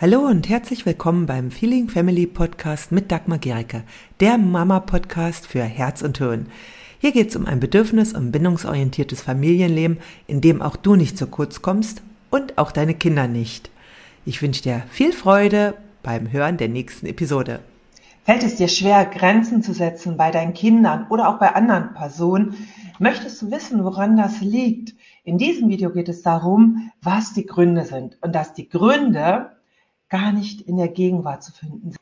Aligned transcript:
Hallo 0.00 0.20
und 0.20 0.48
herzlich 0.48 0.86
willkommen 0.86 1.26
beim 1.26 1.50
Feeling 1.50 1.90
Family 1.90 2.26
Podcast 2.26 2.90
mit 2.90 3.12
Dagmar 3.12 3.36
Gericke, 3.36 3.82
der 4.20 4.38
Mama-Podcast 4.38 5.46
für 5.46 5.62
Herz 5.62 6.00
und 6.00 6.16
Hirn. 6.16 6.46
Hier 7.00 7.12
geht 7.12 7.28
es 7.28 7.36
um 7.36 7.44
ein 7.44 7.60
bedürfnis- 7.60 8.14
und 8.14 8.32
bindungsorientiertes 8.32 9.20
Familienleben, 9.20 9.98
in 10.26 10.40
dem 10.40 10.62
auch 10.62 10.76
du 10.76 10.96
nicht 10.96 11.18
zu 11.18 11.26
kurz 11.26 11.60
kommst 11.60 12.00
und 12.30 12.56
auch 12.56 12.72
deine 12.72 12.94
Kinder 12.94 13.28
nicht. 13.28 13.70
Ich 14.24 14.40
wünsche 14.40 14.62
dir 14.62 14.84
viel 14.88 15.12
Freude 15.12 15.74
beim 16.02 16.32
Hören 16.32 16.56
der 16.56 16.70
nächsten 16.70 17.04
Episode. 17.04 17.60
Fällt 18.24 18.42
es 18.42 18.56
dir 18.56 18.68
schwer, 18.68 19.04
Grenzen 19.04 19.62
zu 19.62 19.74
setzen 19.74 20.16
bei 20.16 20.30
deinen 20.30 20.54
Kindern 20.54 21.08
oder 21.10 21.28
auch 21.28 21.38
bei 21.38 21.54
anderen 21.54 21.92
Personen? 21.92 22.54
Möchtest 22.98 23.42
du 23.42 23.50
wissen, 23.50 23.84
woran 23.84 24.16
das 24.16 24.40
liegt? 24.40 24.94
In 25.24 25.36
diesem 25.36 25.68
Video 25.68 25.90
geht 25.90 26.08
es 26.08 26.22
darum, 26.22 26.90
was 27.02 27.34
die 27.34 27.44
Gründe 27.44 27.84
sind 27.84 28.16
und 28.22 28.34
dass 28.34 28.54
die 28.54 28.70
Gründe 28.70 29.50
gar 30.10 30.32
nicht 30.32 30.60
in 30.60 30.76
der 30.76 30.88
Gegenwart 30.88 31.42
zu 31.42 31.52
finden. 31.52 31.94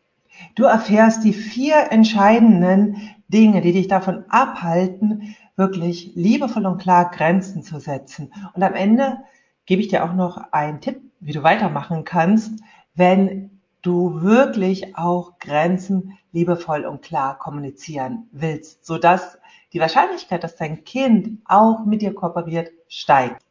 Du 0.55 0.65
erfährst 0.65 1.25
die 1.25 1.33
vier 1.33 1.93
entscheidenden 1.93 2.97
Dinge, 3.29 3.61
die 3.61 3.73
dich 3.73 3.89
davon 3.89 4.25
abhalten, 4.29 5.37
wirklich 5.57 6.13
liebevoll 6.15 6.67
und 6.67 6.81
klar 6.81 7.11
Grenzen 7.11 7.63
zu 7.63 7.79
setzen. 7.79 8.33
Und 8.55 8.63
am 8.63 8.75
Ende 8.75 9.19
gebe 9.67 9.83
ich 9.83 9.89
dir 9.89 10.05
auch 10.05 10.15
noch 10.15 10.39
einen 10.53 10.81
Tipp, 10.81 11.01
wie 11.21 11.33
du 11.33 11.43
weitermachen 11.43 12.05
kannst, 12.05 12.61
wenn 12.95 13.61
du 13.83 14.23
wirklich 14.23 14.97
auch 14.97 15.39
Grenzen 15.39 16.19
liebevoll 16.33 16.85
und 16.85 17.03
klar 17.03 17.39
kommunizieren 17.39 18.29
willst, 18.33 18.85
sodass 18.85 19.39
die 19.73 19.81
Wahrscheinlichkeit, 19.81 20.43
dass 20.43 20.57
dein 20.57 20.85
Kind 20.85 21.41
auch 21.45 21.85
mit 21.85 22.03
dir 22.03 22.15
kooperiert, 22.15 22.71
steigt 22.89 23.48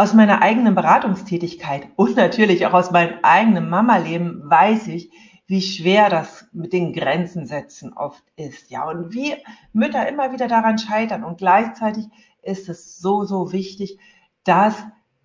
aus 0.00 0.14
meiner 0.14 0.40
eigenen 0.40 0.74
Beratungstätigkeit 0.74 1.88
und 1.94 2.16
natürlich 2.16 2.64
auch 2.64 2.72
aus 2.72 2.90
meinem 2.90 3.18
eigenen 3.22 3.68
Mama-Leben 3.68 4.40
weiß 4.48 4.86
ich, 4.86 5.10
wie 5.46 5.60
schwer 5.60 6.08
das 6.08 6.46
mit 6.52 6.72
den 6.72 6.94
Grenzen 6.94 7.44
setzen 7.44 7.92
oft 7.92 8.24
ist. 8.34 8.70
Ja, 8.70 8.88
und 8.88 9.12
wie 9.12 9.34
Mütter 9.74 10.08
immer 10.08 10.32
wieder 10.32 10.48
daran 10.48 10.78
scheitern. 10.78 11.22
Und 11.22 11.36
gleichzeitig 11.36 12.06
ist 12.40 12.70
es 12.70 12.98
so, 12.98 13.24
so 13.24 13.52
wichtig, 13.52 13.98
dass 14.42 14.74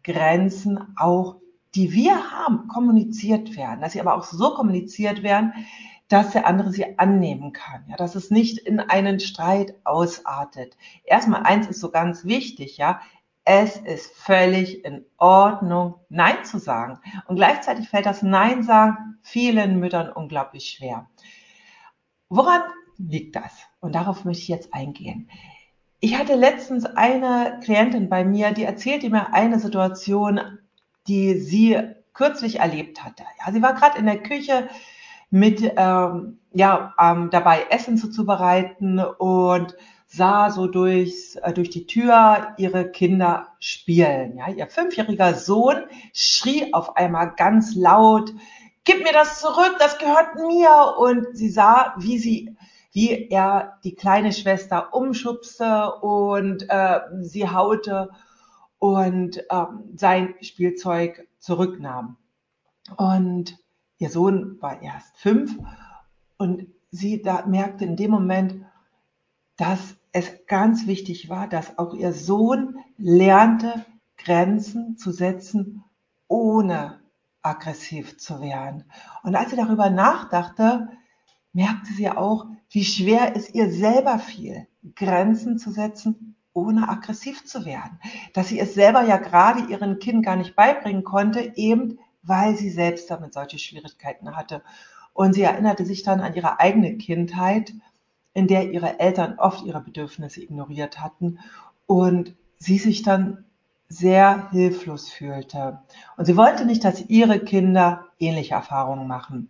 Grenzen 0.03 0.93
auch, 0.97 1.37
die 1.73 1.93
wir 1.93 2.31
haben, 2.31 2.67
kommuniziert 2.67 3.55
werden, 3.55 3.79
dass 3.79 3.93
sie 3.93 4.01
aber 4.01 4.13
auch 4.13 4.25
so 4.25 4.55
kommuniziert 4.55 5.23
werden, 5.23 5.53
dass 6.09 6.31
der 6.31 6.45
andere 6.45 6.71
sie 6.71 6.99
annehmen 6.99 7.51
kann, 7.51 7.85
ja, 7.87 7.95
dass 7.95 8.15
es 8.15 8.29
nicht 8.29 8.59
in 8.59 8.79
einen 8.79 9.19
Streit 9.19 9.75
ausartet. 9.85 10.75
Erstmal 11.05 11.43
eins 11.43 11.67
ist 11.67 11.79
so 11.79 11.89
ganz 11.89 12.25
wichtig, 12.25 12.77
ja, 12.77 12.99
es 13.45 13.77
ist 13.77 14.11
völlig 14.15 14.83
in 14.83 15.05
Ordnung, 15.17 15.99
Nein 16.09 16.43
zu 16.43 16.57
sagen. 16.57 16.99
Und 17.27 17.35
gleichzeitig 17.35 17.87
fällt 17.89 18.07
das 18.07 18.23
Nein 18.23 18.63
sagen 18.63 19.19
vielen 19.21 19.79
Müttern 19.79 20.11
unglaublich 20.11 20.69
schwer. 20.69 21.07
Woran 22.29 22.61
liegt 22.97 23.35
das? 23.35 23.53
Und 23.79 23.95
darauf 23.95 24.25
möchte 24.25 24.41
ich 24.41 24.47
jetzt 24.47 24.73
eingehen. 24.73 25.29
Ich 25.99 26.17
hatte 26.17 26.35
letztens 26.35 26.85
eine 26.85 27.59
Klientin 27.63 28.09
bei 28.09 28.23
mir, 28.25 28.51
die 28.51 28.63
erzählte 28.63 29.09
mir 29.09 29.33
eine 29.33 29.59
Situation, 29.59 30.39
die 31.07 31.35
sie 31.39 31.79
kürzlich 32.13 32.59
erlebt 32.59 33.03
hatte. 33.03 33.23
Ja, 33.39 33.51
sie 33.51 33.61
war 33.61 33.73
gerade 33.73 33.97
in 33.99 34.05
der 34.05 34.21
Küche 34.21 34.69
mit 35.29 35.61
ähm, 35.75 36.39
ja 36.53 36.93
ähm, 36.99 37.29
dabei 37.31 37.65
Essen 37.69 37.97
zuzubereiten 37.97 38.99
und 38.99 39.75
sah 40.15 40.49
so 40.49 40.67
durchs, 40.67 41.35
äh, 41.35 41.53
durch 41.53 41.69
die 41.69 41.87
Tür 41.87 42.53
ihre 42.57 42.89
Kinder 42.89 43.47
spielen. 43.59 44.37
Ja, 44.37 44.49
ihr 44.49 44.67
fünfjähriger 44.67 45.33
Sohn 45.33 45.83
schrie 46.13 46.73
auf 46.73 46.95
einmal 46.95 47.33
ganz 47.35 47.75
laut, 47.75 48.33
gib 48.83 49.03
mir 49.03 49.13
das 49.13 49.41
zurück, 49.41 49.75
das 49.79 49.97
gehört 49.97 50.35
mir. 50.35 50.95
Und 50.97 51.35
sie 51.35 51.49
sah, 51.49 51.95
wie 51.97 52.17
sie, 52.17 52.55
wie 52.91 53.29
er 53.29 53.79
die 53.83 53.95
kleine 53.95 54.31
Schwester 54.31 54.93
umschubste 54.93 55.95
und 56.01 56.69
äh, 56.69 57.01
sie 57.21 57.49
haute 57.49 58.09
und 58.79 59.37
äh, 59.37 59.65
sein 59.95 60.35
Spielzeug 60.41 61.27
zurücknahm. 61.39 62.17
Und 62.97 63.57
ihr 63.97 64.09
Sohn 64.09 64.61
war 64.61 64.81
erst 64.81 65.17
fünf 65.17 65.57
und 66.37 66.67
sie 66.91 67.21
da 67.21 67.45
merkte 67.45 67.85
in 67.85 67.95
dem 67.95 68.11
Moment, 68.11 68.65
dass 69.57 69.94
es 70.15 70.47
ganz 70.47 70.87
wichtig 70.87 71.27
war, 71.27 71.49
dass 71.49 71.77
auch 71.77 71.93
ihr 71.93 72.13
Sohn 72.13 72.77
lernte, 72.97 73.85
Grenzen 74.17 74.97
zu 74.97 75.11
setzen, 75.11 75.83
ohne 76.29 77.01
aggressiv 77.41 78.17
zu 78.17 78.39
werden. 78.39 78.85
Und 79.23 79.35
als 79.35 79.49
sie 79.49 79.57
darüber 79.57 79.89
nachdachte, 79.89 80.87
merkte 81.51 81.91
sie 81.91 82.09
auch, 82.09 82.45
wie 82.69 82.85
schwer 82.85 83.35
es 83.35 83.53
ihr 83.53 83.69
selber 83.69 84.17
fiel, 84.17 84.67
Grenzen 84.95 85.57
zu 85.57 85.71
setzen, 85.71 86.37
ohne 86.53 86.87
aggressiv 86.87 87.45
zu 87.45 87.65
werden. 87.65 87.99
Dass 88.33 88.47
sie 88.47 88.59
es 88.59 88.73
selber 88.73 89.03
ja 89.03 89.17
gerade 89.17 89.69
ihren 89.69 89.99
Kindern 89.99 90.23
gar 90.23 90.35
nicht 90.37 90.55
beibringen 90.55 91.03
konnte, 91.03 91.51
eben 91.55 91.99
weil 92.23 92.55
sie 92.55 92.69
selbst 92.69 93.11
damit 93.11 93.33
solche 93.33 93.59
Schwierigkeiten 93.59 94.33
hatte. 94.37 94.63
Und 95.11 95.33
sie 95.33 95.41
erinnerte 95.41 95.85
sich 95.85 96.03
dann 96.03 96.21
an 96.21 96.33
ihre 96.35 96.61
eigene 96.61 96.97
Kindheit 96.97 97.73
in 98.35 98.47
der 98.47 98.69
ihre 98.71 98.99
Eltern 98.99 99.39
oft 99.39 99.65
ihre 99.65 99.81
Bedürfnisse 99.81 100.43
ignoriert 100.43 100.99
hatten 101.01 101.39
und 101.87 102.35
sie 102.59 102.77
sich 102.77 103.01
dann 103.01 103.45
sehr 103.87 104.51
hilflos 104.51 105.09
fühlte. 105.09 105.79
Und 106.17 106.25
sie 106.25 106.35
wollte 106.35 106.65
nicht, 106.65 106.83
dass 106.83 107.09
ihre 107.09 107.39
Kinder 107.39 108.05
ähnliche 108.19 108.53
Erfahrungen 108.53 109.07
machen. 109.07 109.49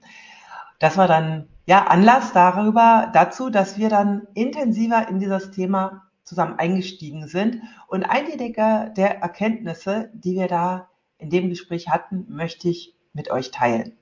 Das 0.79 0.97
war 0.97 1.07
dann 1.07 1.47
ja 1.65 1.85
Anlass 1.87 2.31
darüber, 2.31 3.09
dazu, 3.11 3.49
dass 3.49 3.77
wir 3.77 3.89
dann 3.89 4.27
intensiver 4.35 5.07
in 5.09 5.19
dieses 5.19 5.51
Thema 5.51 6.03
zusammen 6.23 6.59
eingestiegen 6.59 7.27
sind. 7.27 7.61
Und 7.87 8.03
einige 8.03 8.53
der 8.53 9.19
Erkenntnisse, 9.19 10.11
die 10.13 10.35
wir 10.35 10.47
da 10.47 10.89
in 11.17 11.31
dem 11.31 11.49
Gespräch 11.49 11.89
hatten, 11.89 12.25
möchte 12.29 12.69
ich 12.69 12.93
mit 13.13 13.31
euch 13.31 13.49
teilen. 13.49 13.93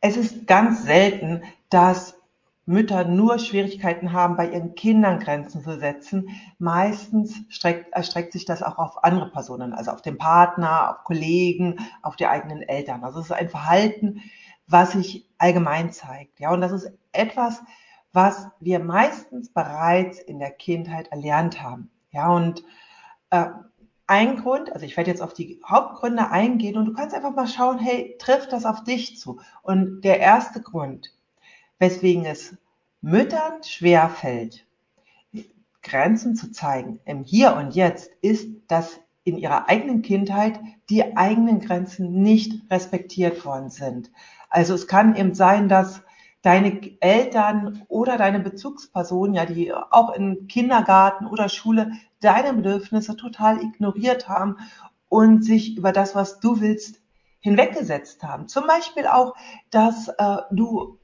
Es 0.00 0.16
ist 0.16 0.46
ganz 0.46 0.84
selten, 0.84 1.42
dass 1.68 2.21
Mütter 2.64 3.04
nur 3.04 3.38
Schwierigkeiten 3.38 4.12
haben, 4.12 4.36
bei 4.36 4.48
ihren 4.48 4.74
Kindern 4.74 5.18
Grenzen 5.18 5.62
zu 5.62 5.78
setzen. 5.78 6.28
Meistens 6.58 7.42
streckt, 7.48 7.92
erstreckt 7.92 8.32
sich 8.32 8.44
das 8.44 8.62
auch 8.62 8.78
auf 8.78 9.02
andere 9.02 9.30
Personen, 9.30 9.72
also 9.72 9.90
auf 9.90 10.02
den 10.02 10.16
Partner, 10.18 10.90
auf 10.90 11.04
Kollegen, 11.04 11.80
auf 12.02 12.16
die 12.16 12.26
eigenen 12.26 12.62
Eltern. 12.62 13.02
Also 13.02 13.18
es 13.18 13.26
ist 13.26 13.32
ein 13.32 13.48
Verhalten, 13.48 14.22
was 14.68 14.92
sich 14.92 15.28
allgemein 15.38 15.92
zeigt. 15.92 16.38
Ja, 16.38 16.52
und 16.52 16.60
das 16.60 16.72
ist 16.72 16.92
etwas, 17.12 17.62
was 18.12 18.48
wir 18.60 18.78
meistens 18.78 19.52
bereits 19.52 20.20
in 20.20 20.38
der 20.38 20.50
Kindheit 20.50 21.08
erlernt 21.08 21.62
haben. 21.62 21.90
Ja, 22.10 22.30
und 22.30 22.62
äh, 23.30 23.46
ein 24.06 24.36
Grund, 24.36 24.70
also 24.72 24.84
ich 24.84 24.96
werde 24.96 25.10
jetzt 25.10 25.22
auf 25.22 25.32
die 25.32 25.60
Hauptgründe 25.66 26.30
eingehen 26.30 26.76
und 26.76 26.84
du 26.84 26.92
kannst 26.92 27.14
einfach 27.14 27.34
mal 27.34 27.48
schauen, 27.48 27.78
hey, 27.78 28.16
trifft 28.18 28.52
das 28.52 28.66
auf 28.66 28.84
dich 28.84 29.18
zu? 29.18 29.40
Und 29.62 30.02
der 30.02 30.20
erste 30.20 30.60
Grund, 30.60 31.12
weswegen 31.82 32.24
es 32.24 32.56
Müttern 33.00 33.64
schwerfällt, 33.64 34.64
Grenzen 35.82 36.36
zu 36.36 36.52
zeigen 36.52 37.00
im 37.04 37.24
Hier 37.24 37.56
und 37.56 37.74
Jetzt, 37.74 38.08
ist, 38.20 38.48
dass 38.68 39.00
in 39.24 39.36
ihrer 39.36 39.68
eigenen 39.68 40.00
Kindheit 40.02 40.60
die 40.88 41.16
eigenen 41.16 41.58
Grenzen 41.58 42.22
nicht 42.22 42.70
respektiert 42.70 43.44
worden 43.44 43.70
sind. 43.70 44.12
Also 44.48 44.74
es 44.74 44.86
kann 44.86 45.16
eben 45.16 45.34
sein, 45.34 45.68
dass 45.68 46.02
deine 46.42 46.80
Eltern 47.00 47.82
oder 47.88 48.16
deine 48.16 48.38
Bezugspersonen, 48.38 49.34
ja, 49.34 49.44
die 49.44 49.74
auch 49.74 50.14
im 50.14 50.46
Kindergarten 50.46 51.26
oder 51.26 51.48
Schule 51.48 51.90
deine 52.20 52.54
Bedürfnisse 52.54 53.16
total 53.16 53.60
ignoriert 53.60 54.28
haben 54.28 54.56
und 55.08 55.44
sich 55.44 55.76
über 55.76 55.90
das, 55.90 56.14
was 56.14 56.38
du 56.38 56.60
willst, 56.60 57.00
hinweggesetzt 57.40 58.22
haben. 58.22 58.46
Zum 58.46 58.68
Beispiel 58.68 59.08
auch, 59.08 59.34
dass 59.70 60.06
äh, 60.06 60.36
du 60.52 61.00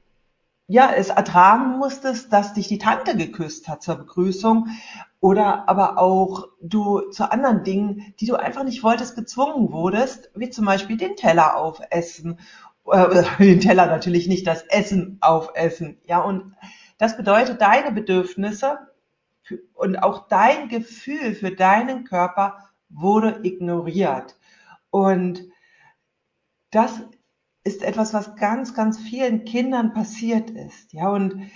ja, 0.69 0.93
es 0.95 1.09
ertragen 1.09 1.79
musstest, 1.79 2.31
dass 2.31 2.53
dich 2.53 2.67
die 2.67 2.77
Tante 2.77 3.17
geküsst 3.17 3.67
hat 3.67 3.81
zur 3.81 3.95
Begrüßung. 3.95 4.67
Oder 5.19 5.67
aber 5.67 5.97
auch 5.97 6.47
du 6.61 7.09
zu 7.09 7.29
anderen 7.29 7.63
Dingen, 7.63 8.13
die 8.19 8.27
du 8.27 8.35
einfach 8.35 8.63
nicht 8.63 8.83
wolltest, 8.83 9.15
gezwungen 9.15 9.73
wurdest, 9.73 10.29
wie 10.35 10.51
zum 10.51 10.65
Beispiel 10.65 10.95
den 10.95 11.15
Teller 11.15 11.57
aufessen, 11.57 12.39
äh, 12.85 13.23
den 13.39 13.59
Teller 13.59 13.87
natürlich 13.87 14.27
nicht, 14.27 14.45
das 14.45 14.61
Essen 14.61 15.17
aufessen, 15.21 15.97
ja, 16.05 16.21
und 16.21 16.53
das 16.99 17.17
bedeutet, 17.17 17.61
deine 17.61 17.91
Bedürfnisse 17.91 18.77
und 19.73 19.97
auch 19.97 20.27
dein 20.27 20.69
Gefühl 20.69 21.33
für 21.33 21.51
deinen 21.51 22.03
Körper 22.03 22.69
wurde 22.89 23.39
ignoriert. 23.41 24.37
Und 24.91 25.41
das 26.69 27.01
ist 27.63 27.83
etwas, 27.83 28.13
was 28.13 28.35
ganz, 28.35 28.73
ganz 28.73 28.99
vielen 28.99 29.45
Kindern 29.45 29.93
passiert 29.93 30.49
ist. 30.49 30.93
Ja, 30.93 31.09
und 31.09 31.49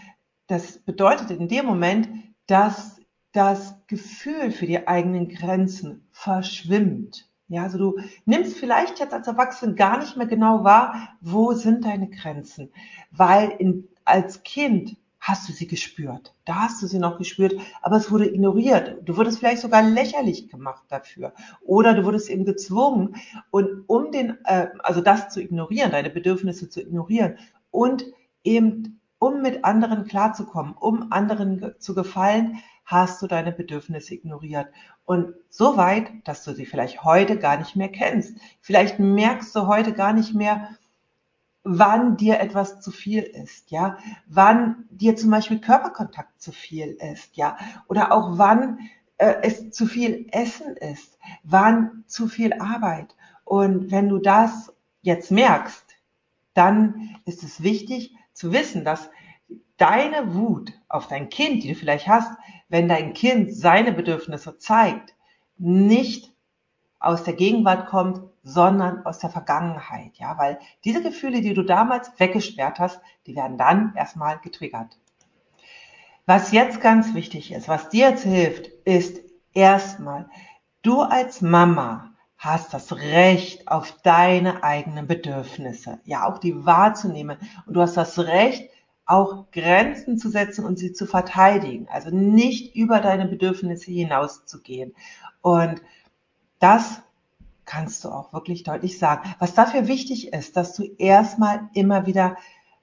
das 0.47 0.79
bedeutet 0.79 1.31
in 1.31 1.47
dem 1.47 1.65
Moment, 1.65 2.09
dass 2.47 2.99
das 3.31 3.75
Gefühl 3.87 4.51
für 4.51 4.67
die 4.67 4.87
eigenen 4.87 5.29
Grenzen 5.29 6.07
verschwimmt. 6.11 7.29
Ja, 7.47 7.63
also 7.63 7.77
du 7.77 7.99
nimmst 8.25 8.57
vielleicht 8.57 8.99
jetzt 8.99 9.13
als 9.13 9.27
Erwachsene 9.27 9.75
gar 9.75 9.99
nicht 9.99 10.17
mehr 10.17 10.27
genau 10.27 10.63
wahr, 10.63 11.17
wo 11.21 11.53
sind 11.53 11.85
deine 11.85 12.09
Grenzen, 12.09 12.71
weil 13.11 13.49
in, 13.59 13.87
als 14.05 14.43
Kind 14.43 14.97
hast 15.23 15.47
du 15.47 15.53
sie 15.53 15.67
gespürt. 15.67 16.35
Da 16.43 16.63
hast 16.63 16.83
du 16.83 16.87
sie 16.87 16.99
noch 16.99 17.17
gespürt, 17.17 17.55
aber 17.81 17.95
es 17.95 18.11
wurde 18.11 18.27
ignoriert. 18.27 18.97
Du 19.05 19.15
wurdest 19.15 19.39
vielleicht 19.39 19.61
sogar 19.61 19.81
lächerlich 19.81 20.49
gemacht 20.49 20.83
dafür. 20.89 21.33
Oder 21.61 21.93
du 21.93 22.03
wurdest 22.03 22.29
eben 22.29 22.43
gezwungen. 22.43 23.15
Und 23.49 23.85
um 23.87 24.11
den, 24.11 24.37
äh, 24.43 24.67
also 24.79 24.99
das 24.99 25.29
zu 25.29 25.41
ignorieren, 25.41 25.91
deine 25.91 26.09
Bedürfnisse 26.09 26.69
zu 26.69 26.81
ignorieren 26.81 27.37
und 27.71 28.05
eben 28.43 28.99
um 29.17 29.41
mit 29.41 29.63
anderen 29.63 30.03
klarzukommen, 30.03 30.73
um 30.73 31.13
anderen 31.13 31.73
zu 31.79 31.95
gefallen, 31.95 32.61
hast 32.83 33.21
du 33.21 33.27
deine 33.27 33.53
Bedürfnisse 33.53 34.15
ignoriert. 34.15 34.67
Und 35.05 35.33
so 35.47 35.77
weit, 35.77 36.11
dass 36.25 36.43
du 36.43 36.53
sie 36.53 36.65
vielleicht 36.65 37.05
heute 37.05 37.37
gar 37.37 37.55
nicht 37.55 37.77
mehr 37.77 37.87
kennst. 37.87 38.37
Vielleicht 38.59 38.99
merkst 38.99 39.55
du 39.55 39.67
heute 39.67 39.93
gar 39.93 40.11
nicht 40.11 40.35
mehr, 40.35 40.67
wann 41.63 42.17
dir 42.17 42.39
etwas 42.39 42.81
zu 42.81 42.91
viel 42.91 43.23
ist, 43.23 43.71
ja, 43.71 43.97
wann 44.27 44.85
dir 44.89 45.15
zum 45.15 45.31
Beispiel 45.31 45.59
Körperkontakt 45.59 46.41
zu 46.41 46.51
viel 46.51 46.97
ist, 47.11 47.35
ja, 47.37 47.57
oder 47.87 48.11
auch 48.11 48.37
wann 48.37 48.79
äh, 49.17 49.35
es 49.41 49.71
zu 49.71 49.85
viel 49.85 50.27
Essen 50.31 50.75
ist, 50.75 51.17
wann 51.43 52.03
zu 52.07 52.27
viel 52.27 52.53
Arbeit. 52.53 53.15
Und 53.45 53.91
wenn 53.91 54.09
du 54.09 54.19
das 54.19 54.73
jetzt 55.01 55.31
merkst, 55.31 55.85
dann 56.53 57.17
ist 57.25 57.43
es 57.43 57.63
wichtig 57.63 58.15
zu 58.33 58.51
wissen, 58.51 58.83
dass 58.83 59.09
deine 59.77 60.35
Wut 60.35 60.73
auf 60.87 61.07
dein 61.07 61.29
Kind, 61.29 61.63
die 61.63 61.69
du 61.69 61.75
vielleicht 61.75 62.07
hast, 62.07 62.31
wenn 62.69 62.87
dein 62.87 63.13
Kind 63.13 63.53
seine 63.53 63.91
Bedürfnisse 63.91 64.57
zeigt, 64.57 65.15
nicht 65.57 66.33
aus 66.99 67.23
der 67.23 67.33
Gegenwart 67.33 67.87
kommt, 67.87 68.21
sondern 68.43 69.05
aus 69.05 69.19
der 69.19 69.29
Vergangenheit, 69.29 70.11
ja, 70.15 70.37
weil 70.37 70.59
diese 70.83 71.01
Gefühle, 71.01 71.41
die 71.41 71.53
du 71.53 71.63
damals 71.63 72.11
weggesperrt 72.19 72.79
hast, 72.79 72.99
die 73.25 73.35
werden 73.35 73.57
dann 73.57 73.93
erstmal 73.95 74.39
getriggert. 74.39 74.97
Was 76.25 76.51
jetzt 76.51 76.81
ganz 76.81 77.13
wichtig 77.13 77.51
ist, 77.51 77.67
was 77.67 77.89
dir 77.89 78.09
jetzt 78.09 78.23
hilft, 78.23 78.67
ist 78.85 79.21
erstmal, 79.53 80.29
du 80.81 81.01
als 81.01 81.41
Mama 81.41 82.11
hast 82.37 82.73
das 82.73 82.91
Recht 82.93 83.69
auf 83.69 84.01
deine 84.03 84.63
eigenen 84.63 85.07
Bedürfnisse, 85.07 85.99
ja, 86.03 86.27
auch 86.27 86.37
die 86.37 86.65
wahrzunehmen 86.65 87.37
und 87.65 87.73
du 87.73 87.81
hast 87.81 87.95
das 87.95 88.19
Recht, 88.19 88.69
auch 89.05 89.51
Grenzen 89.51 90.17
zu 90.17 90.29
setzen 90.29 90.65
und 90.65 90.79
sie 90.79 90.93
zu 90.93 91.05
verteidigen, 91.05 91.87
also 91.89 92.09
nicht 92.09 92.75
über 92.75 92.99
deine 92.99 93.27
Bedürfnisse 93.27 93.91
hinauszugehen. 93.91 94.93
Und 95.41 95.81
das 96.59 97.01
kannst 97.65 98.03
du 98.03 98.09
auch 98.09 98.33
wirklich 98.33 98.63
deutlich 98.63 98.99
sagen. 98.99 99.33
Was 99.39 99.53
dafür 99.53 99.87
wichtig 99.87 100.33
ist, 100.33 100.57
dass 100.57 100.75
du 100.75 100.83
erstmal 100.97 101.69
immer 101.73 102.05
wieder 102.05 102.37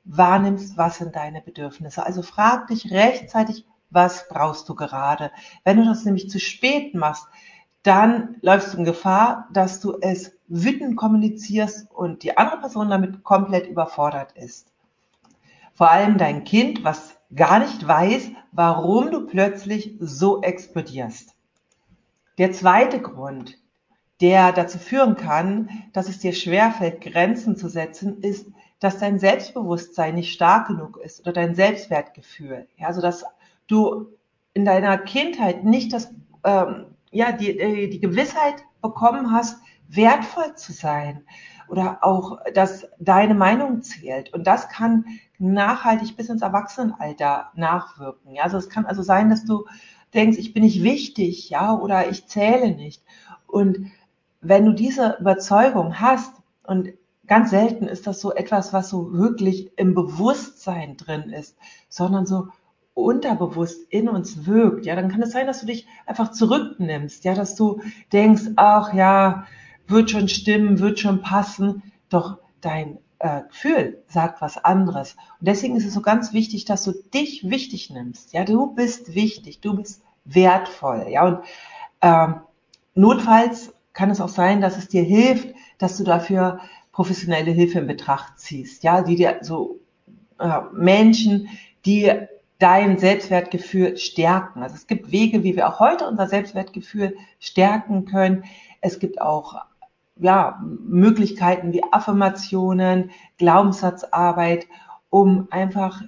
wahrnimmst, 0.04 0.76
was 0.76 0.98
sind 0.98 1.16
deine 1.16 1.40
Bedürfnisse. 1.42 2.04
Also 2.04 2.22
frag 2.22 2.68
dich 2.68 2.90
rechtzeitig, 2.90 3.66
was 3.90 4.28
brauchst 4.28 4.68
du 4.68 4.74
gerade. 4.74 5.30
Wenn 5.64 5.76
du 5.76 5.84
das 5.84 6.04
nämlich 6.04 6.30
zu 6.30 6.38
spät 6.38 6.94
machst, 6.94 7.26
dann 7.82 8.36
läufst 8.42 8.74
du 8.74 8.78
in 8.78 8.84
Gefahr, 8.84 9.48
dass 9.52 9.80
du 9.80 9.98
es 10.00 10.32
wütend 10.48 10.96
kommunizierst 10.96 11.90
und 11.90 12.22
die 12.22 12.36
andere 12.36 12.60
Person 12.60 12.90
damit 12.90 13.24
komplett 13.24 13.66
überfordert 13.68 14.32
ist. 14.32 14.70
Vor 15.72 15.90
allem 15.90 16.18
dein 16.18 16.44
Kind, 16.44 16.84
was 16.84 17.16
gar 17.34 17.60
nicht 17.60 17.86
weiß, 17.86 18.30
warum 18.52 19.10
du 19.10 19.26
plötzlich 19.26 19.96
so 19.98 20.42
explodierst. 20.42 21.34
Der 22.38 22.52
zweite 22.52 23.00
Grund, 23.00 23.56
der 24.20 24.52
dazu 24.52 24.78
führen 24.78 25.16
kann, 25.16 25.70
dass 25.92 26.08
es 26.08 26.18
dir 26.18 26.32
schwerfällt, 26.32 27.00
Grenzen 27.00 27.56
zu 27.56 27.68
setzen, 27.68 28.20
ist, 28.22 28.46
dass 28.78 28.98
dein 28.98 29.18
Selbstbewusstsein 29.18 30.14
nicht 30.14 30.32
stark 30.32 30.68
genug 30.68 30.98
ist 30.98 31.20
oder 31.20 31.32
dein 31.32 31.54
Selbstwertgefühl. 31.54 32.66
Ja, 32.76 32.88
also 32.88 33.00
dass 33.00 33.24
du 33.66 34.06
in 34.54 34.64
deiner 34.64 34.98
Kindheit 34.98 35.64
nicht 35.64 35.92
das, 35.92 36.12
ähm, 36.44 36.86
ja, 37.10 37.32
die, 37.32 37.58
äh, 37.58 37.88
die 37.88 38.00
Gewissheit 38.00 38.64
bekommen 38.82 39.32
hast, 39.32 39.58
wertvoll 39.88 40.54
zu 40.54 40.72
sein 40.72 41.24
oder 41.68 41.98
auch, 42.02 42.38
dass 42.54 42.88
deine 42.98 43.34
Meinung 43.34 43.82
zählt. 43.82 44.32
Und 44.32 44.46
das 44.46 44.68
kann 44.68 45.04
nachhaltig 45.38 46.16
bis 46.16 46.28
ins 46.28 46.42
Erwachsenenalter 46.42 47.50
nachwirken. 47.54 48.34
Ja, 48.34 48.44
also 48.44 48.58
es 48.58 48.68
kann 48.68 48.86
also 48.86 49.02
sein, 49.02 49.30
dass 49.30 49.44
du 49.44 49.66
denkst, 50.14 50.38
ich 50.38 50.52
bin 50.52 50.64
nicht 50.64 50.82
wichtig, 50.82 51.50
ja, 51.50 51.74
oder 51.74 52.08
ich 52.08 52.26
zähle 52.26 52.74
nicht. 52.74 53.02
Und 53.46 53.90
wenn 54.40 54.64
du 54.64 54.72
diese 54.72 55.16
Überzeugung 55.20 56.00
hast, 56.00 56.32
und 56.64 56.92
ganz 57.26 57.50
selten 57.50 57.86
ist 57.86 58.06
das 58.06 58.20
so 58.20 58.32
etwas, 58.32 58.72
was 58.72 58.90
so 58.90 59.12
wirklich 59.12 59.70
im 59.76 59.94
Bewusstsein 59.94 60.96
drin 60.96 61.30
ist, 61.30 61.56
sondern 61.88 62.26
so 62.26 62.48
unterbewusst 62.94 63.86
in 63.90 64.08
uns 64.08 64.46
wirkt, 64.46 64.84
ja, 64.84 64.96
dann 64.96 65.10
kann 65.10 65.22
es 65.22 65.32
sein, 65.32 65.46
dass 65.46 65.60
du 65.60 65.66
dich 65.66 65.86
einfach 66.06 66.32
zurücknimmst, 66.32 67.24
ja, 67.24 67.34
dass 67.34 67.54
du 67.54 67.80
denkst, 68.12 68.50
ach 68.56 68.92
ja, 68.92 69.46
wird 69.86 70.10
schon 70.10 70.28
stimmen, 70.28 70.80
wird 70.80 71.00
schon 71.00 71.22
passen, 71.22 71.82
doch 72.08 72.38
dein 72.60 72.98
äh, 73.18 73.42
Gefühl 73.48 74.02
sagt 74.08 74.40
was 74.40 74.62
anderes. 74.62 75.16
Und 75.38 75.48
deswegen 75.48 75.76
ist 75.76 75.86
es 75.86 75.94
so 75.94 76.02
ganz 76.02 76.32
wichtig, 76.32 76.64
dass 76.64 76.82
du 76.82 76.92
dich 76.92 77.48
wichtig 77.48 77.90
nimmst, 77.90 78.32
ja, 78.32 78.44
du 78.44 78.74
bist 78.74 79.14
wichtig, 79.14 79.60
du 79.60 79.76
bist 79.76 80.02
wertvoll, 80.24 81.06
ja, 81.08 81.26
und 81.26 81.38
ähm, 82.02 82.40
notfalls 82.94 83.72
kann 83.92 84.10
es 84.10 84.20
auch 84.20 84.28
sein, 84.28 84.60
dass 84.60 84.76
es 84.76 84.88
dir 84.88 85.02
hilft, 85.02 85.54
dass 85.78 85.96
du 85.96 86.04
dafür 86.04 86.60
professionelle 86.92 87.50
Hilfe 87.50 87.80
in 87.80 87.86
Betracht 87.86 88.38
ziehst, 88.38 88.82
ja, 88.82 89.02
die 89.02 89.16
dir 89.16 89.38
so 89.42 89.80
äh, 90.38 90.60
Menschen, 90.72 91.48
die 91.86 92.12
dein 92.58 92.98
Selbstwertgefühl 92.98 93.96
stärken. 93.96 94.62
Also 94.62 94.74
es 94.74 94.86
gibt 94.86 95.10
Wege, 95.10 95.42
wie 95.42 95.56
wir 95.56 95.68
auch 95.68 95.80
heute 95.80 96.06
unser 96.06 96.28
Selbstwertgefühl 96.28 97.16
stärken 97.38 98.04
können. 98.04 98.44
Es 98.80 98.98
gibt 98.98 99.20
auch 99.20 99.56
ja, 100.18 100.62
Möglichkeiten 100.62 101.72
wie 101.72 101.82
Affirmationen, 101.90 103.10
Glaubenssatzarbeit, 103.38 104.66
um 105.08 105.48
einfach 105.50 106.02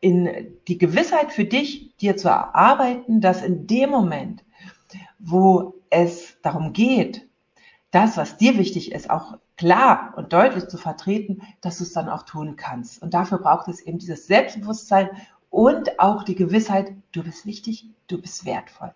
in 0.00 0.56
die 0.68 0.78
Gewissheit 0.78 1.32
für 1.32 1.44
dich, 1.44 1.94
dir 1.96 2.16
zu 2.16 2.28
erarbeiten, 2.28 3.20
dass 3.20 3.42
in 3.42 3.66
dem 3.66 3.90
Moment, 3.90 4.44
wo 5.18 5.74
es 5.90 6.36
darum 6.42 6.72
geht, 6.72 7.28
das, 7.90 8.16
was 8.16 8.36
dir 8.36 8.58
wichtig 8.58 8.92
ist, 8.92 9.10
auch 9.10 9.38
klar 9.56 10.12
und 10.16 10.32
deutlich 10.32 10.68
zu 10.68 10.76
vertreten, 10.76 11.42
dass 11.60 11.78
du 11.78 11.84
es 11.84 11.92
dann 11.92 12.08
auch 12.08 12.22
tun 12.22 12.56
kannst. 12.56 13.02
Und 13.02 13.14
dafür 13.14 13.38
braucht 13.38 13.68
es 13.68 13.80
eben 13.80 13.98
dieses 13.98 14.26
Selbstbewusstsein 14.26 15.10
und 15.50 15.98
auch 15.98 16.22
die 16.22 16.34
Gewissheit, 16.34 16.92
du 17.12 17.22
bist 17.22 17.46
wichtig, 17.46 17.86
du 18.06 18.20
bist 18.20 18.44
wertvoll. 18.44 18.92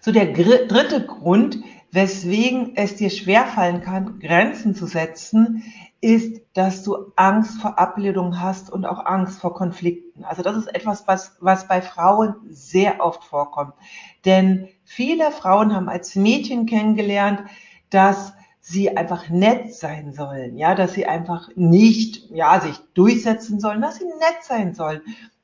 So 0.00 0.12
der 0.12 0.32
dritte 0.32 1.04
Grund, 1.06 1.58
weswegen 1.90 2.76
es 2.76 2.96
dir 2.96 3.10
schwerfallen 3.10 3.80
kann, 3.80 4.20
Grenzen 4.20 4.74
zu 4.74 4.86
setzen, 4.86 5.62
ist, 6.00 6.42
dass 6.54 6.84
du 6.84 7.12
Angst 7.16 7.60
vor 7.60 7.78
Ablehnung 7.78 8.40
hast 8.40 8.70
und 8.70 8.84
auch 8.84 9.04
Angst 9.04 9.40
vor 9.40 9.54
Konflikten. 9.54 10.24
Also 10.24 10.42
das 10.42 10.56
ist 10.56 10.74
etwas, 10.74 11.08
was, 11.08 11.36
was 11.40 11.66
bei 11.66 11.82
Frauen 11.82 12.36
sehr 12.48 13.00
oft 13.00 13.24
vorkommt. 13.24 13.74
Denn 14.24 14.68
viele 14.88 15.30
Frauen 15.30 15.74
haben 15.74 15.88
als 15.88 16.14
Mädchen 16.16 16.64
kennengelernt, 16.64 17.42
dass 17.90 18.32
sie 18.60 18.96
einfach 18.96 19.28
nett 19.28 19.74
sein 19.74 20.12
sollen, 20.12 20.56
ja, 20.56 20.74
dass 20.74 20.94
sie 20.94 21.06
einfach 21.06 21.50
nicht, 21.54 22.30
ja, 22.30 22.58
sich 22.60 22.76
durchsetzen 22.94 23.60
sollen, 23.60 23.82
dass 23.82 23.96
sie 23.96 24.06
nett 24.06 24.42
sein 24.42 24.74
sollen. 24.74 25.02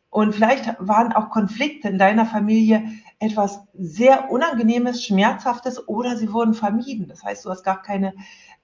Und 0.08 0.34
vielleicht 0.34 0.74
waren 0.78 1.12
auch 1.12 1.28
Konflikte 1.30 1.88
in 1.88 1.98
deiner 1.98 2.24
Familie 2.24 2.84
etwas 3.18 3.60
sehr 3.74 4.30
Unangenehmes, 4.30 5.04
Schmerzhaftes 5.04 5.88
oder 5.88 6.16
sie 6.16 6.32
wurden 6.32 6.54
vermieden. 6.54 7.06
Das 7.06 7.22
heißt, 7.22 7.44
du 7.44 7.50
hast 7.50 7.64
gar 7.64 7.82
keine 7.82 8.14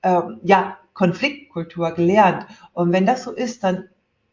ähm, 0.02 0.40
ja, 0.42 0.78
Konfliktkultur 0.94 1.92
gelernt. 1.92 2.46
Und 2.72 2.92
wenn 2.92 3.04
das 3.06 3.22
so 3.22 3.32
ist, 3.32 3.64
dann 3.64 3.88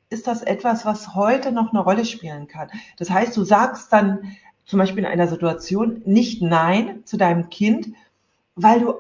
ist 0.10 0.28
das 0.28 0.44
etwas, 0.44 0.86
was 0.86 1.14
heute 1.14 1.52
noch 1.52 1.72
eine 1.72 1.82
Rolle 1.82 2.06
spielen 2.06 2.48
kann. 2.48 2.70
Das 2.98 3.10
heißt, 3.10 3.36
du 3.36 3.44
sagst 3.44 3.92
dann 3.92 4.38
zum 4.68 4.80
Beispiel 4.80 5.00
in 5.00 5.06
einer 5.06 5.28
Situation 5.28 6.02
nicht 6.06 6.42
Nein 6.42 7.02
zu 7.06 7.18
deinem 7.18 7.50
Kind, 7.50 7.88
weil 8.56 8.82
du 8.82 8.94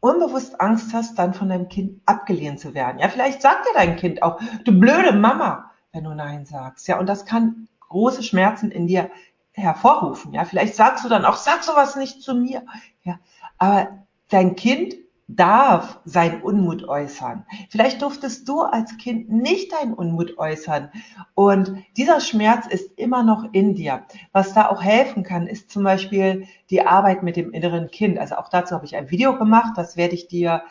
unbewusst 0.00 0.60
Angst 0.60 0.94
hast, 0.94 1.18
dann 1.18 1.34
von 1.34 1.48
deinem 1.48 1.68
Kind 1.68 2.00
abgelehnt 2.06 2.60
zu 2.60 2.72
werden. 2.72 3.00
Ja, 3.00 3.08
vielleicht 3.08 3.42
sagt 3.42 3.66
dir 3.66 3.74
dein 3.74 3.96
Kind 3.96 4.22
auch, 4.22 4.40
du 4.64 4.78
blöde 4.78 5.12
Mama, 5.12 5.72
wenn 5.92 6.04
du 6.04 6.14
Nein 6.14 6.46
sagst. 6.46 6.86
Ja, 6.86 6.98
und 6.98 7.06
das 7.06 7.26
kann 7.26 7.68
große 7.88 8.22
Schmerzen 8.22 8.70
in 8.70 8.86
dir 8.86 9.10
hervorrufen. 9.52 10.32
Ja, 10.32 10.44
vielleicht 10.44 10.76
sagst 10.76 11.04
du 11.04 11.08
dann 11.08 11.24
auch, 11.24 11.36
sag 11.36 11.64
sowas 11.64 11.96
nicht 11.96 12.22
zu 12.22 12.34
mir. 12.34 12.62
Ja, 13.02 13.18
aber 13.58 13.88
dein 14.28 14.54
Kind 14.54 14.94
darf 15.28 16.00
seinen 16.06 16.40
Unmut 16.40 16.88
äußern. 16.88 17.44
Vielleicht 17.68 18.00
durftest 18.00 18.48
du 18.48 18.62
als 18.62 18.96
Kind 18.96 19.30
nicht 19.30 19.72
deinen 19.72 19.92
Unmut 19.92 20.38
äußern. 20.38 20.90
Und 21.34 21.84
dieser 21.98 22.20
Schmerz 22.20 22.66
ist 22.66 22.98
immer 22.98 23.22
noch 23.22 23.52
in 23.52 23.74
dir. 23.74 24.04
Was 24.32 24.54
da 24.54 24.68
auch 24.70 24.82
helfen 24.82 25.22
kann, 25.22 25.46
ist 25.46 25.70
zum 25.70 25.84
Beispiel 25.84 26.46
die 26.70 26.86
Arbeit 26.86 27.22
mit 27.22 27.36
dem 27.36 27.52
inneren 27.52 27.90
Kind. 27.90 28.18
Also 28.18 28.36
auch 28.36 28.48
dazu 28.48 28.74
habe 28.74 28.86
ich 28.86 28.96
ein 28.96 29.10
Video 29.10 29.38
gemacht. 29.38 29.74
Das 29.76 29.98
werde 29.98 30.14
ich 30.14 30.28
dir 30.28 30.62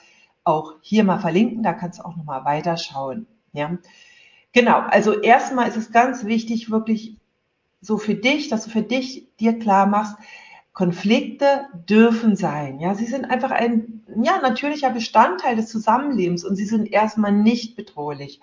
auch 0.43 0.73
hier 0.81 1.03
mal 1.03 1.19
verlinken. 1.19 1.61
Da 1.61 1.73
kannst 1.73 1.99
du 1.99 2.03
auch 2.03 2.15
nochmal 2.15 2.43
weiterschauen. 2.43 3.27
Ja. 3.53 3.77
Genau. 4.53 4.79
Also 4.79 5.21
erstmal 5.21 5.67
ist 5.67 5.77
es 5.77 5.91
ganz 5.91 6.25
wichtig, 6.25 6.71
wirklich 6.71 7.15
so 7.79 7.99
für 7.99 8.15
dich, 8.15 8.49
dass 8.49 8.63
du 8.63 8.71
für 8.71 8.81
dich 8.81 9.27
dir 9.39 9.59
klar 9.59 9.85
machst, 9.85 10.15
Konflikte 10.77 11.65
dürfen 11.89 12.35
sein. 12.35 12.79
Ja, 12.79 12.93
sie 12.93 13.07
sind 13.07 13.25
einfach 13.25 13.49
ein 13.49 14.03
ja, 14.21 14.37
natürlicher 14.43 14.91
Bestandteil 14.91 15.55
des 15.55 15.69
Zusammenlebens 15.69 16.45
und 16.45 16.55
sie 16.55 16.65
sind 16.65 16.93
erstmal 16.93 17.31
nicht 17.31 17.75
bedrohlich. 17.75 18.39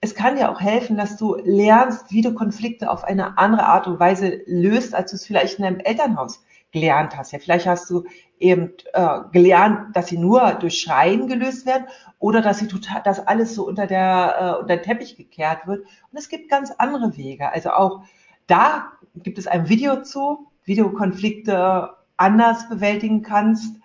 Es 0.00 0.14
kann 0.14 0.36
dir 0.36 0.50
auch 0.50 0.62
helfen, 0.62 0.96
dass 0.96 1.18
du 1.18 1.34
lernst, 1.34 2.10
wie 2.10 2.22
du 2.22 2.32
Konflikte 2.32 2.90
auf 2.90 3.04
eine 3.04 3.36
andere 3.36 3.66
Art 3.66 3.86
und 3.86 4.00
Weise 4.00 4.40
löst, 4.46 4.94
als 4.94 5.10
du 5.10 5.16
es 5.16 5.26
vielleicht 5.26 5.58
in 5.58 5.64
deinem 5.64 5.80
Elternhaus 5.80 6.42
gelernt 6.70 7.18
hast. 7.18 7.32
Ja, 7.32 7.38
vielleicht 7.38 7.66
hast 7.66 7.90
du 7.90 8.04
eben 8.38 8.72
äh, 8.94 9.18
gelernt, 9.30 9.94
dass 9.94 10.06
sie 10.06 10.16
nur 10.16 10.54
durch 10.54 10.80
Schreien 10.80 11.28
gelöst 11.28 11.66
werden 11.66 11.84
oder 12.18 12.40
dass 12.40 12.60
sie 12.60 12.66
total, 12.66 13.02
dass 13.02 13.26
alles 13.26 13.54
so 13.54 13.66
unter 13.66 13.86
der 13.86 14.56
äh, 14.56 14.62
unter 14.62 14.76
den 14.78 14.82
Teppich 14.84 15.18
gekehrt 15.18 15.66
wird. 15.66 15.80
Und 15.80 16.18
es 16.18 16.30
gibt 16.30 16.48
ganz 16.48 16.70
andere 16.70 17.18
Wege. 17.18 17.52
Also 17.52 17.72
auch 17.72 18.04
da 18.46 18.92
gibt 19.14 19.36
es 19.36 19.46
ein 19.46 19.68
Video 19.68 20.02
zu, 20.02 20.46
wie 20.64 20.76
du 20.76 20.90
Konflikte 20.90 21.96
anders 22.16 22.68
bewältigen 22.68 23.22
kannst. 23.22 23.76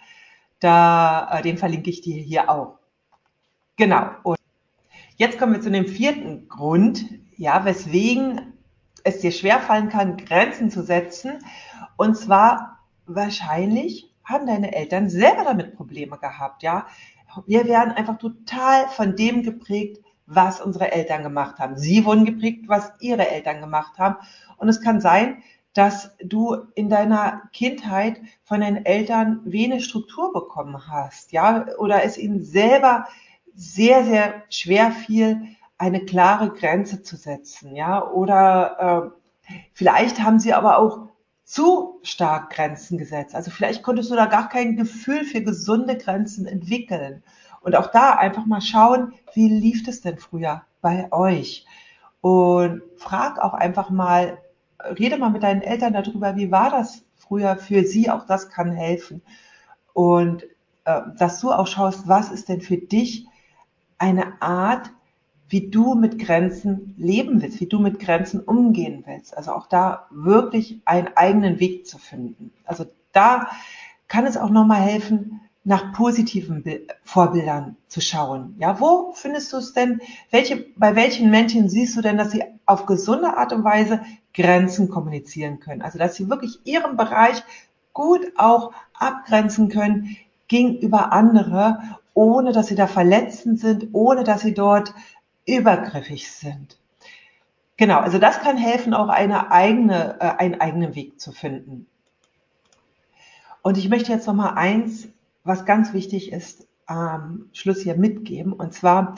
Da, 0.59 1.29
äh, 1.31 1.41
den 1.41 1.57
verlinke 1.57 1.89
ich 1.89 2.01
dir 2.01 2.21
hier 2.21 2.49
auch. 2.49 2.79
Genau. 3.75 4.09
Und 4.23 4.37
jetzt 5.17 5.37
kommen 5.37 5.53
wir 5.53 5.61
zu 5.61 5.71
dem 5.71 5.87
vierten 5.87 6.47
Grund, 6.47 7.05
ja, 7.35 7.63
weswegen 7.65 8.53
es 9.03 9.19
dir 9.19 9.31
schwerfallen 9.31 9.89
kann, 9.89 10.17
Grenzen 10.17 10.71
zu 10.71 10.83
setzen. 10.83 11.39
Und 11.95 12.17
zwar 12.17 12.79
wahrscheinlich 13.05 14.13
haben 14.23 14.47
deine 14.47 14.75
Eltern 14.75 15.09
selber 15.09 15.43
damit 15.43 15.75
Probleme 15.75 16.17
gehabt, 16.17 16.63
ja. 16.63 16.87
Wir 17.45 17.65
werden 17.65 17.93
einfach 17.93 18.17
total 18.17 18.87
von 18.87 19.15
dem 19.15 19.43
geprägt, 19.43 20.01
was 20.25 20.59
unsere 20.59 20.91
Eltern 20.91 21.23
gemacht 21.23 21.59
haben. 21.59 21.77
Sie 21.77 22.03
wurden 22.03 22.25
geprägt, 22.25 22.67
was 22.67 22.91
ihre 22.99 23.29
Eltern 23.29 23.61
gemacht 23.61 23.97
haben. 23.99 24.15
Und 24.57 24.69
es 24.69 24.81
kann 24.81 25.01
sein, 25.01 25.43
dass 25.77 26.09
du 26.23 26.55
in 26.73 26.89
deiner 26.89 27.43
Kindheit 27.53 28.19
von 28.43 28.61
deinen 28.61 28.83
Eltern 28.83 29.41
wenig 29.45 29.85
Struktur 29.85 30.33
bekommen 30.33 30.87
hast, 30.87 31.31
ja, 31.31 31.67
oder 31.77 32.03
es 32.03 32.17
ihnen 32.17 32.43
selber 32.43 33.07
sehr, 33.53 34.03
sehr 34.03 34.41
schwer 34.49 34.91
fiel, 34.91 35.49
eine 35.77 36.03
klare 36.03 36.49
Grenze 36.49 37.03
zu 37.03 37.15
setzen, 37.15 37.75
ja, 37.75 38.03
oder 38.03 39.13
äh, 39.47 39.53
vielleicht 39.73 40.23
haben 40.23 40.39
sie 40.39 40.53
aber 40.53 40.79
auch 40.79 41.09
zu 41.43 41.99
stark 42.01 42.49
Grenzen 42.49 42.97
gesetzt. 42.97 43.35
Also 43.35 43.51
vielleicht 43.51 43.83
konntest 43.83 44.09
du 44.09 44.15
da 44.15 44.25
gar 44.25 44.49
kein 44.49 44.77
Gefühl 44.77 45.23
für 45.25 45.41
gesunde 45.41 45.95
Grenzen 45.95 46.47
entwickeln. 46.47 47.23
Und 47.61 47.75
auch 47.75 47.91
da 47.91 48.13
einfach 48.15 48.47
mal 48.47 48.61
schauen, 48.61 49.13
wie 49.33 49.47
lief 49.47 49.87
es 49.87 50.01
denn 50.01 50.17
früher 50.17 50.63
bei 50.81 51.11
euch? 51.11 51.65
Und 52.21 52.81
frag 52.97 53.39
auch 53.39 53.53
einfach 53.53 53.89
mal, 53.89 54.39
rede 54.79 55.17
mal 55.17 55.29
mit 55.29 55.43
deinen 55.43 55.61
Eltern 55.61 55.93
darüber, 55.93 56.35
wie 56.35 56.51
war 56.51 56.69
das 56.69 57.03
früher 57.15 57.57
für 57.57 57.83
sie, 57.83 58.09
auch 58.09 58.25
das 58.25 58.49
kann 58.49 58.71
helfen. 58.71 59.21
Und 59.93 60.43
äh, 60.85 61.01
dass 61.17 61.39
du 61.39 61.51
auch 61.51 61.67
schaust, 61.67 62.07
was 62.07 62.31
ist 62.31 62.49
denn 62.49 62.61
für 62.61 62.77
dich 62.77 63.27
eine 63.97 64.41
Art, 64.41 64.91
wie 65.49 65.69
du 65.69 65.95
mit 65.95 66.19
Grenzen 66.19 66.93
leben 66.97 67.41
willst, 67.41 67.59
wie 67.59 67.67
du 67.67 67.79
mit 67.79 67.99
Grenzen 67.99 68.41
umgehen 68.41 69.03
willst. 69.05 69.35
Also 69.35 69.51
auch 69.53 69.67
da 69.67 70.07
wirklich 70.11 70.81
einen 70.85 71.09
eigenen 71.15 71.59
Weg 71.59 71.87
zu 71.87 71.97
finden. 71.97 72.51
Also 72.65 72.85
da 73.13 73.47
kann 74.07 74.25
es 74.25 74.37
auch 74.37 74.49
nochmal 74.49 74.81
helfen, 74.81 75.36
nach 75.67 75.91
positiven 75.91 76.63
Vorbildern 77.03 77.75
zu 77.89 77.99
schauen. 77.99 78.55
Ja, 78.57 78.79
wo 78.79 79.11
findest 79.11 79.51
du 79.51 79.57
es 79.57 79.73
denn? 79.73 79.99
Welche, 80.31 80.65
bei 80.77 80.95
welchen 80.95 81.29
Menschen 81.29 81.67
siehst 81.67 81.97
du 81.97 82.01
denn, 82.01 82.17
dass 82.17 82.31
sie 82.31 82.41
auf 82.65 82.85
gesunde 82.85 83.35
Art 83.35 83.51
und 83.51 83.65
Weise 83.65 83.99
Grenzen 84.33 84.89
kommunizieren 84.89 85.59
können? 85.59 85.81
Also, 85.81 85.99
dass 85.99 86.15
sie 86.15 86.29
wirklich 86.29 86.59
ihren 86.63 86.95
Bereich 86.95 87.43
gut 87.91 88.21
auch 88.37 88.71
abgrenzen 88.93 89.67
können 89.67 90.15
gegenüber 90.47 91.11
andere, 91.11 91.79
ohne 92.13 92.53
dass 92.53 92.67
sie 92.67 92.75
da 92.75 92.87
verletzend 92.87 93.59
sind, 93.59 93.89
ohne 93.91 94.23
dass 94.23 94.43
sie 94.43 94.53
dort 94.53 94.93
übergriffig 95.45 96.31
sind. 96.31 96.77
Genau, 97.75 97.99
also 97.99 98.19
das 98.19 98.39
kann 98.39 98.55
helfen, 98.55 98.93
auch 98.93 99.09
eine 99.09 99.51
eigene, 99.51 100.15
äh, 100.21 100.29
einen 100.37 100.61
eigenen 100.61 100.95
Weg 100.95 101.19
zu 101.19 101.33
finden. 101.33 101.87
Und 103.61 103.77
ich 103.77 103.89
möchte 103.89 104.13
jetzt 104.13 104.27
noch 104.27 104.33
mal 104.33 104.51
eins 104.51 105.09
was 105.47 105.65
ganz 105.65 105.93
wichtig 105.93 106.31
ist, 106.31 106.67
am 106.85 107.49
Schluss 107.53 107.81
hier 107.81 107.95
mitgeben. 107.95 108.53
Und 108.53 108.73
zwar, 108.73 109.15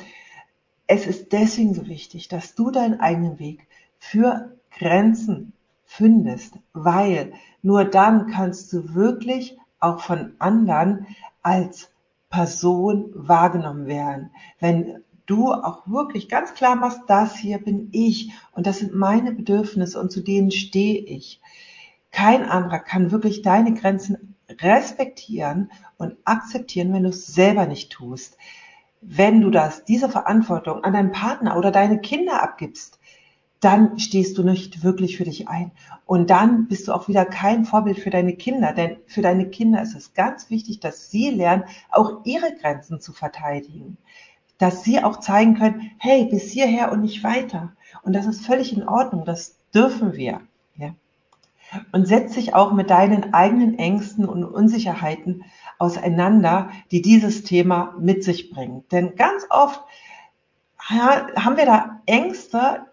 es 0.87 1.05
ist 1.05 1.31
deswegen 1.31 1.73
so 1.73 1.87
wichtig, 1.87 2.27
dass 2.27 2.55
du 2.55 2.71
deinen 2.71 2.99
eigenen 2.99 3.39
Weg 3.39 3.67
für 3.97 4.55
Grenzen 4.77 5.53
findest, 5.85 6.55
weil 6.73 7.33
nur 7.61 7.85
dann 7.85 8.27
kannst 8.27 8.71
du 8.73 8.93
wirklich 8.93 9.57
auch 9.79 9.99
von 10.01 10.33
anderen 10.39 11.07
als 11.41 11.91
Person 12.29 13.11
wahrgenommen 13.13 13.87
werden. 13.87 14.31
Wenn 14.59 15.03
du 15.25 15.51
auch 15.51 15.87
wirklich 15.87 16.29
ganz 16.29 16.53
klar 16.53 16.75
machst, 16.75 17.01
das 17.07 17.35
hier 17.35 17.59
bin 17.59 17.89
ich 17.91 18.31
und 18.51 18.67
das 18.67 18.79
sind 18.79 18.95
meine 18.95 19.31
Bedürfnisse 19.31 19.99
und 19.99 20.11
zu 20.11 20.21
denen 20.21 20.51
stehe 20.51 20.99
ich. 20.99 21.41
Kein 22.11 22.43
anderer 22.43 22.79
kann 22.79 23.11
wirklich 23.11 23.41
deine 23.41 23.73
Grenzen 23.73 24.28
respektieren 24.61 25.71
und 25.97 26.15
akzeptieren, 26.25 26.93
wenn 26.93 27.03
du 27.03 27.09
es 27.09 27.27
selber 27.27 27.65
nicht 27.65 27.91
tust. 27.91 28.37
Wenn 29.01 29.41
du 29.41 29.49
das, 29.49 29.85
diese 29.85 30.09
Verantwortung 30.09 30.83
an 30.83 30.93
deinen 30.93 31.11
Partner 31.11 31.57
oder 31.57 31.71
deine 31.71 31.99
Kinder 31.99 32.43
abgibst, 32.43 32.99
dann 33.59 33.99
stehst 33.99 34.37
du 34.37 34.43
nicht 34.43 34.83
wirklich 34.83 35.17
für 35.17 35.25
dich 35.25 35.47
ein. 35.49 35.71
Und 36.05 36.29
dann 36.29 36.67
bist 36.67 36.87
du 36.87 36.93
auch 36.93 37.07
wieder 37.07 37.25
kein 37.25 37.65
Vorbild 37.65 37.99
für 37.99 38.09
deine 38.09 38.33
Kinder. 38.33 38.73
Denn 38.73 38.97
für 39.05 39.21
deine 39.21 39.49
Kinder 39.49 39.81
ist 39.81 39.95
es 39.95 40.13
ganz 40.13 40.49
wichtig, 40.49 40.79
dass 40.79 41.11
sie 41.11 41.29
lernen, 41.29 41.65
auch 41.91 42.21
ihre 42.23 42.55
Grenzen 42.55 43.01
zu 43.01 43.11
verteidigen. 43.11 43.97
Dass 44.57 44.83
sie 44.83 45.03
auch 45.03 45.19
zeigen 45.19 45.55
können, 45.55 45.91
hey, 45.97 46.25
bis 46.25 46.51
hierher 46.51 46.91
und 46.91 47.01
nicht 47.01 47.23
weiter. 47.23 47.73
Und 48.03 48.13
das 48.13 48.25
ist 48.25 48.45
völlig 48.45 48.73
in 48.73 48.87
Ordnung. 48.87 49.25
Das 49.25 49.57
dürfen 49.73 50.13
wir. 50.13 50.41
Und 51.91 52.07
setz 52.07 52.33
dich 52.33 52.53
auch 52.55 52.71
mit 52.71 52.89
deinen 52.89 53.33
eigenen 53.33 53.77
Ängsten 53.77 54.27
und 54.27 54.43
Unsicherheiten 54.43 55.43
auseinander, 55.77 56.69
die 56.91 57.01
dieses 57.01 57.43
Thema 57.43 57.95
mit 57.99 58.23
sich 58.23 58.49
bringt. 58.49 58.91
Denn 58.91 59.15
ganz 59.15 59.45
oft 59.49 59.83
haben 60.89 61.57
wir 61.57 61.65
da 61.65 62.01
Ängste, 62.05 62.87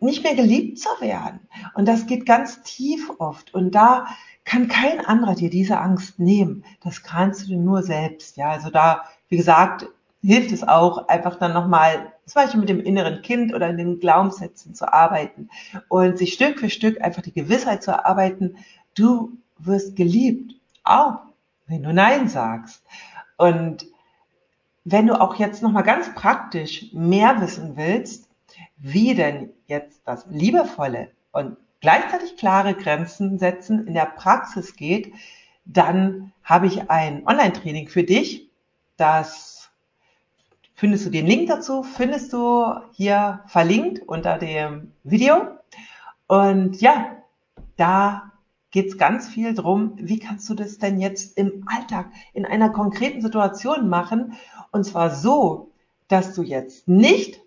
nicht 0.00 0.22
mehr 0.22 0.34
geliebt 0.34 0.78
zu 0.78 0.88
werden. 1.00 1.40
Und 1.74 1.86
das 1.86 2.06
geht 2.06 2.26
ganz 2.26 2.62
tief 2.62 3.10
oft. 3.18 3.54
Und 3.54 3.74
da 3.74 4.06
kann 4.44 4.68
kein 4.68 5.04
anderer 5.04 5.34
dir 5.34 5.50
diese 5.50 5.78
Angst 5.78 6.18
nehmen. 6.18 6.64
Das 6.82 7.02
kannst 7.02 7.42
du 7.42 7.46
dir 7.48 7.58
nur 7.58 7.82
selbst. 7.82 8.36
Ja, 8.36 8.50
also 8.50 8.70
da, 8.70 9.04
wie 9.28 9.36
gesagt, 9.36 9.86
hilft 10.22 10.52
es 10.52 10.66
auch, 10.66 11.08
einfach 11.08 11.36
dann 11.36 11.52
nochmal 11.52 12.12
zum 12.26 12.42
Beispiel 12.42 12.60
mit 12.60 12.68
dem 12.68 12.80
inneren 12.80 13.22
Kind 13.22 13.54
oder 13.54 13.68
in 13.68 13.76
den 13.76 14.00
Glaubenssätzen 14.00 14.74
zu 14.74 14.92
arbeiten 14.92 15.48
und 15.88 16.18
sich 16.18 16.32
Stück 16.34 16.58
für 16.58 16.70
Stück 16.70 17.00
einfach 17.00 17.22
die 17.22 17.32
Gewissheit 17.32 17.82
zu 17.82 17.90
erarbeiten, 17.90 18.56
du 18.94 19.36
wirst 19.58 19.96
geliebt, 19.96 20.54
auch 20.84 21.18
wenn 21.66 21.82
du 21.82 21.92
Nein 21.92 22.28
sagst. 22.28 22.82
Und 23.36 23.86
wenn 24.84 25.06
du 25.06 25.20
auch 25.20 25.36
jetzt 25.36 25.62
nochmal 25.62 25.82
ganz 25.82 26.14
praktisch 26.14 26.92
mehr 26.92 27.40
wissen 27.40 27.76
willst, 27.76 28.28
wie 28.76 29.14
denn 29.14 29.50
jetzt 29.66 30.02
das 30.04 30.26
liebevolle 30.28 31.10
und 31.32 31.56
gleichzeitig 31.80 32.36
klare 32.36 32.74
Grenzen 32.74 33.38
setzen 33.38 33.86
in 33.86 33.94
der 33.94 34.06
Praxis 34.06 34.76
geht, 34.76 35.12
dann 35.64 36.32
habe 36.42 36.66
ich 36.66 36.90
ein 36.90 37.26
Online-Training 37.26 37.88
für 37.88 38.04
dich, 38.04 38.50
das 38.96 39.53
findest 40.74 41.06
du 41.06 41.10
den 41.10 41.26
Link 41.26 41.48
dazu, 41.48 41.82
findest 41.82 42.32
du 42.32 42.64
hier 42.92 43.40
verlinkt 43.46 44.02
unter 44.06 44.38
dem 44.38 44.92
Video. 45.04 45.46
Und 46.26 46.80
ja, 46.80 47.16
da 47.76 48.32
geht 48.70 48.88
es 48.88 48.98
ganz 48.98 49.28
viel 49.28 49.54
drum, 49.54 49.92
wie 49.96 50.18
kannst 50.18 50.48
du 50.50 50.54
das 50.54 50.78
denn 50.78 51.00
jetzt 51.00 51.38
im 51.38 51.64
Alltag 51.66 52.10
in 52.32 52.44
einer 52.44 52.70
konkreten 52.70 53.22
Situation 53.22 53.88
machen? 53.88 54.34
Und 54.72 54.84
zwar 54.84 55.14
so, 55.14 55.70
dass 56.08 56.34
du 56.34 56.42
jetzt 56.42 56.88
nicht 56.88 57.40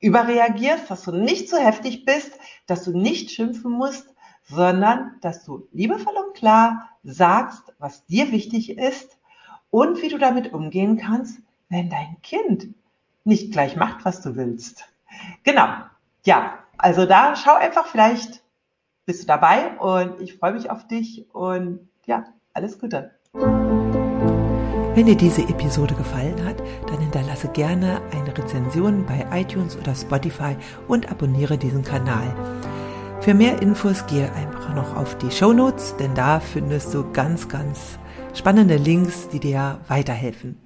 überreagierst, 0.00 0.90
dass 0.90 1.04
du 1.04 1.12
nicht 1.12 1.48
zu 1.48 1.58
heftig 1.58 2.04
bist, 2.04 2.32
dass 2.66 2.84
du 2.84 2.96
nicht 2.96 3.30
schimpfen 3.30 3.70
musst, 3.70 4.14
sondern 4.48 5.12
dass 5.20 5.44
du 5.44 5.66
liebevoll 5.72 6.14
und 6.16 6.34
klar 6.34 6.90
sagst, 7.02 7.72
was 7.78 8.04
dir 8.06 8.32
wichtig 8.32 8.78
ist 8.78 9.16
und 9.70 10.02
wie 10.02 10.08
du 10.08 10.18
damit 10.18 10.52
umgehen 10.52 10.96
kannst, 10.96 11.40
wenn 11.68 11.90
dein 11.90 12.16
Kind 12.22 12.68
nicht 13.24 13.52
gleich 13.52 13.76
macht, 13.76 14.04
was 14.04 14.22
du 14.22 14.36
willst. 14.36 14.84
Genau. 15.42 15.68
Ja, 16.24 16.58
also 16.78 17.06
da 17.06 17.36
schau 17.36 17.54
einfach, 17.54 17.86
vielleicht 17.86 18.42
bist 19.04 19.22
du 19.22 19.26
dabei 19.26 19.76
und 19.78 20.20
ich 20.20 20.36
freue 20.36 20.52
mich 20.52 20.70
auf 20.70 20.86
dich 20.86 21.26
und 21.32 21.88
ja, 22.06 22.24
alles 22.52 22.78
Gute. 22.78 23.12
Wenn 24.94 25.06
dir 25.06 25.16
diese 25.16 25.42
Episode 25.42 25.94
gefallen 25.94 26.42
hat, 26.44 26.56
dann 26.88 27.00
hinterlasse 27.00 27.48
gerne 27.48 28.00
eine 28.12 28.36
Rezension 28.36 29.04
bei 29.04 29.26
iTunes 29.30 29.76
oder 29.76 29.94
Spotify 29.94 30.56
und 30.88 31.10
abonniere 31.10 31.58
diesen 31.58 31.84
Kanal. 31.84 32.34
Für 33.20 33.34
mehr 33.34 33.60
Infos 33.60 34.06
gehe 34.06 34.32
einfach 34.32 34.74
noch 34.74 34.96
auf 34.96 35.18
die 35.18 35.30
Show 35.30 35.52
Notes, 35.52 35.96
denn 35.98 36.14
da 36.14 36.40
findest 36.40 36.94
du 36.94 37.10
ganz, 37.12 37.48
ganz 37.48 37.98
spannende 38.34 38.76
Links, 38.76 39.28
die 39.28 39.40
dir 39.40 39.80
weiterhelfen. 39.88 40.65